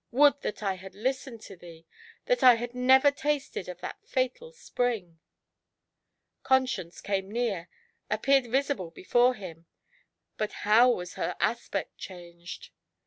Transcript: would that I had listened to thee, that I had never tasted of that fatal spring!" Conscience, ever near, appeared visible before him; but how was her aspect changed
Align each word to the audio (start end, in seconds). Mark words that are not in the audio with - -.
would 0.09 0.41
that 0.41 0.63
I 0.63 0.77
had 0.77 0.95
listened 0.95 1.41
to 1.41 1.55
thee, 1.55 1.85
that 2.25 2.41
I 2.43 2.55
had 2.55 2.73
never 2.73 3.11
tasted 3.11 3.69
of 3.69 3.81
that 3.81 3.99
fatal 4.03 4.51
spring!" 4.51 5.19
Conscience, 6.43 7.03
ever 7.05 7.21
near, 7.27 7.69
appeared 8.09 8.47
visible 8.47 8.89
before 8.89 9.35
him; 9.35 9.67
but 10.37 10.51
how 10.65 10.89
was 10.89 11.13
her 11.13 11.35
aspect 11.39 11.99
changed 11.99 12.71